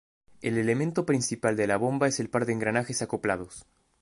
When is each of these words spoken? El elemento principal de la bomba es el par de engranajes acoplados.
El 0.41 0.57
elemento 0.57 1.05
principal 1.05 1.55
de 1.55 1.67
la 1.67 1.77
bomba 1.77 2.07
es 2.07 2.19
el 2.19 2.27
par 2.27 2.47
de 2.47 2.53
engranajes 2.53 3.03
acoplados. 3.03 3.67